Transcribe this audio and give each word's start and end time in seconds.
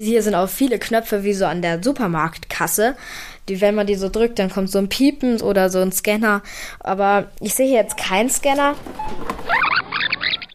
Hier 0.00 0.24
sind 0.24 0.34
auch 0.34 0.48
viele 0.48 0.80
Knöpfe 0.80 1.22
wie 1.22 1.34
so 1.34 1.44
an 1.44 1.62
der 1.62 1.80
Supermarktkasse. 1.80 2.96
Die, 3.48 3.60
wenn 3.60 3.76
man 3.76 3.86
die 3.86 3.94
so 3.94 4.08
drückt, 4.08 4.40
dann 4.40 4.50
kommt 4.50 4.68
so 4.68 4.78
ein 4.78 4.88
Piepen 4.88 5.40
oder 5.40 5.70
so 5.70 5.78
ein 5.78 5.92
Scanner. 5.92 6.42
Aber 6.80 7.30
ich 7.40 7.54
sehe 7.54 7.68
hier 7.68 7.78
jetzt 7.78 7.96
keinen 7.96 8.28
Scanner. 8.28 8.74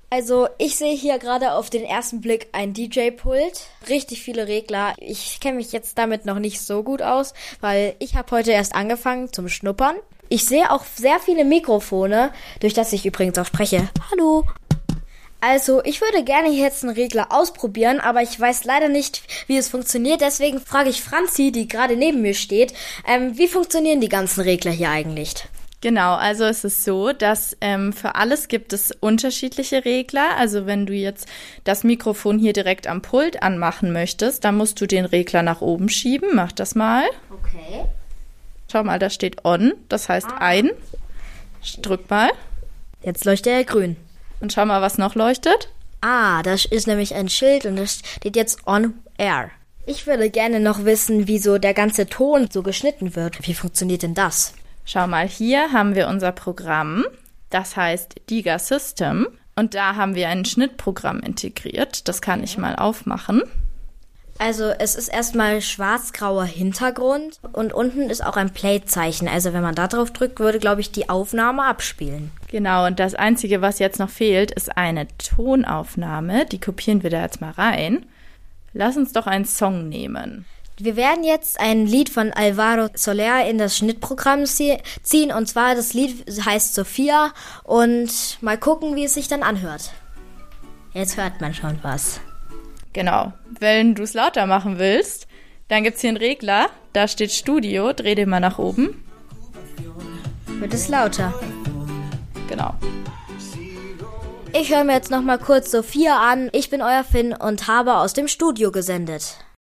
Also 0.10 0.50
ich 0.58 0.76
sehe 0.76 0.94
hier 0.94 1.20
gerade 1.20 1.54
auf 1.54 1.70
den 1.70 1.86
ersten 1.86 2.20
Blick 2.20 2.50
ein 2.52 2.74
DJ-Pult, 2.74 3.68
richtig 3.88 4.24
viele 4.24 4.48
Regler. 4.48 4.94
Ich 4.98 5.40
kenne 5.40 5.56
mich 5.56 5.72
jetzt 5.72 5.98
damit 5.98 6.26
noch 6.26 6.40
nicht 6.40 6.60
so 6.60 6.84
gut 6.84 7.02
aus, 7.02 7.34
weil 7.62 7.96
ich 8.00 8.16
habe 8.16 8.32
heute 8.32 8.52
erst 8.52 8.76
angefangen 8.76 9.32
zum 9.32 9.48
Schnuppern. 9.48 9.96
Ich 10.28 10.46
sehe 10.46 10.70
auch 10.70 10.84
sehr 10.84 11.20
viele 11.20 11.46
Mikrofone, 11.46 12.34
durch 12.60 12.74
das 12.74 12.92
ich 12.92 13.06
übrigens 13.06 13.38
auch 13.38 13.46
spreche. 13.46 13.88
Hallo. 14.12 14.44
Also, 15.42 15.82
ich 15.86 16.02
würde 16.02 16.24
gerne 16.24 16.50
jetzt 16.50 16.84
einen 16.84 16.94
Regler 16.94 17.28
ausprobieren, 17.32 18.00
aber 18.00 18.22
ich 18.22 18.38
weiß 18.38 18.66
leider 18.66 18.90
nicht, 18.90 19.22
wie 19.48 19.58
es 19.58 19.70
funktioniert. 19.70 20.22
Deswegen 20.22 20.60
frage 20.60 20.90
ich 20.90 21.02
Franzi, 21.02 21.52
die 21.52 21.68
gerade 21.68 21.96
neben 21.96 22.22
mir 22.22 22.34
steht, 22.34 22.74
ähm, 23.08 23.38
wie 23.38 23.48
funktionieren 23.48 24.02
die 24.02 24.10
ganzen 24.10 24.42
Regler 24.42 24.72
hier 24.72 24.90
eigentlich? 24.90 25.46
Genau, 25.82 26.16
also 26.16 26.44
es 26.44 26.66
ist 26.66 26.84
so, 26.84 27.14
dass 27.14 27.56
ähm, 27.62 27.94
für 27.94 28.16
alles 28.16 28.50
gibt 28.50 28.74
es 28.74 28.92
unterschiedliche 28.92 29.86
Regler. 29.86 30.36
Also 30.38 30.66
wenn 30.66 30.86
du 30.86 30.94
jetzt 30.94 31.26
das 31.64 31.86
Mikrofon 31.86 32.38
hier 32.38 32.52
direkt 32.52 32.86
am 32.86 33.02
Pult 33.02 33.42
anmachen 33.42 33.94
möchtest, 33.94 34.44
dann 34.44 34.58
musst 34.58 34.82
du 34.82 34.88
den 34.88 35.06
Regler 35.06 35.42
nach 35.42 35.62
oben 35.62 35.88
schieben. 35.88 36.32
Mach 36.34 36.52
das 36.52 36.76
mal. 36.76 37.06
Okay. 37.32 37.86
Schau 38.70 38.84
mal, 38.84 39.00
da 39.00 39.10
steht 39.10 39.46
on, 39.46 39.74
das 39.88 40.10
heißt 40.10 40.28
ah. 40.28 40.38
ein. 40.40 40.72
Drück 41.82 42.10
mal. 42.10 42.30
Jetzt 43.02 43.24
leuchtet 43.24 43.54
er 43.54 43.64
grün. 43.64 43.96
Und 44.40 44.54
schau 44.54 44.66
mal, 44.66 44.82
was 44.82 44.98
noch 44.98 45.16
leuchtet. 45.16 45.70
Ah, 46.02 46.42
das 46.44 46.66
ist 46.66 46.88
nämlich 46.88 47.14
ein 47.16 47.30
Schild 47.30 47.66
und 47.66 47.76
das 47.76 48.00
steht 48.18 48.36
jetzt 48.36 48.66
on 48.66 48.94
air. 49.18 49.52
Ich 49.86 50.08
würde 50.08 50.30
gerne 50.30 50.60
noch 50.60 50.86
wissen, 50.86 51.28
wieso 51.28 51.58
der 51.58 51.74
ganze 51.74 52.08
Ton 52.08 52.48
so 52.52 52.64
geschnitten 52.64 53.16
wird. 53.16 53.48
Wie 53.48 53.54
funktioniert 53.54 54.04
denn 54.04 54.14
das? 54.14 54.54
Schau 54.86 55.08
mal, 55.08 55.28
hier 55.28 55.72
haben 55.72 55.96
wir 55.96 56.08
unser 56.08 56.32
Programm. 56.32 57.06
Das 57.50 57.76
heißt 57.76 58.16
Diga 58.30 58.60
System. 58.60 59.28
Und 59.56 59.74
da 59.74 59.96
haben 59.96 60.16
wir 60.16 60.30
ein 60.30 60.46
Schnittprogramm 60.46 61.20
integriert. 61.20 62.08
Das 62.08 62.22
kann 62.22 62.44
ich 62.44 62.58
mal 62.58 62.76
aufmachen. 62.76 63.44
Also 64.40 64.70
es 64.70 64.96
ist 64.96 65.10
erstmal 65.10 65.62
schwarz-grauer 65.62 66.46
Hintergrund 66.46 67.42
und 67.52 67.74
unten 67.74 68.10
ist 68.10 68.26
auch 68.26 68.38
ein 68.38 68.52
Play-Zeichen. 68.52 69.28
Also 69.28 69.52
wenn 69.52 69.62
man 69.62 69.76
da 69.76 69.90
drauf 69.90 70.12
drückt, 70.12 70.40
würde, 70.40 70.60
glaube 70.60 70.80
ich, 70.80 70.94
die 70.94 71.10
Aufnahme 71.10 71.66
abspielen. 71.66 72.32
Genau, 72.48 72.88
und 72.88 73.00
das 73.00 73.16
Einzige, 73.16 73.62
was 73.62 73.80
jetzt 73.80 74.00
noch 74.00 74.10
fehlt, 74.10 74.52
ist 74.52 74.78
eine 74.78 75.10
Tonaufnahme. 75.18 76.46
Die 76.46 76.60
kopieren 76.62 77.04
wir 77.04 77.10
da 77.10 77.22
jetzt 77.22 77.42
mal 77.42 77.52
rein. 77.52 78.06
Lass 78.72 78.96
uns 78.96 79.12
doch 79.12 79.28
einen 79.28 79.44
Song 79.44 79.90
nehmen. 79.90 80.46
Wir 80.78 80.96
werden 80.96 81.26
jetzt 81.26 81.60
ein 81.60 81.86
Lied 81.86 82.08
von 82.08 82.32
Alvaro 82.32 82.88
Soler 82.94 83.46
in 83.46 83.58
das 83.58 83.78
Schnittprogramm 83.78 84.46
ziehen. 84.46 85.34
Und 85.34 85.48
zwar 85.50 85.76
das 85.76 85.94
Lied 85.94 86.26
heißt 86.46 86.76
Sophia. 86.76 87.34
Und 87.66 88.38
mal 88.40 88.58
gucken, 88.58 88.96
wie 88.96 89.04
es 89.04 89.16
sich 89.16 89.28
dann 89.28 89.44
anhört. 89.44 89.92
Jetzt 90.94 91.18
hört 91.18 91.42
man 91.42 91.54
schon 91.54 91.78
was. 91.82 92.22
Genau. 93.00 93.32
Wenn 93.62 93.96
du 93.96 94.04
es 94.04 94.14
lauter 94.14 94.46
machen 94.46 94.78
willst, 94.78 95.26
dann 95.70 95.84
gibt 95.84 95.96
es 95.96 96.02
hier 96.02 96.10
einen 96.10 96.18
Regler. 96.18 96.68
Da 96.92 97.08
steht 97.08 97.32
Studio. 97.32 97.94
Dreh 97.94 98.14
den 98.14 98.28
mal 98.28 98.42
nach 98.42 98.60
oben. 98.60 99.06
Wird 100.48 100.74
es 100.74 100.90
lauter. 100.90 101.34
Genau. 102.50 102.74
Ich 104.52 104.76
höre 104.76 104.84
mir 104.84 104.96
jetzt 104.96 105.12
noch 105.12 105.22
mal 105.22 105.40
kurz 105.40 105.72
Sophia 105.72 106.30
an. 106.30 106.50
Ich 106.52 106.70
bin 106.70 106.82
euer 106.82 107.06
Finn 107.06 107.32
und 107.32 107.70
habe 107.70 107.96
aus 108.00 108.12
dem 108.12 108.28
Studio 108.28 108.70
gesendet. 108.70 109.38